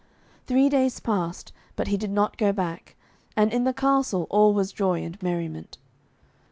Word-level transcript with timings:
Three 0.47 0.67
days 0.67 0.99
passed, 0.99 1.53
but 1.75 1.89
he 1.89 1.95
did 1.95 2.09
not 2.09 2.35
go 2.39 2.51
back, 2.51 2.95
and 3.37 3.53
in 3.53 3.65
the 3.65 3.71
castle 3.71 4.25
all 4.31 4.51
was 4.51 4.71
joy 4.71 5.03
and 5.03 5.21
merriment. 5.21 5.77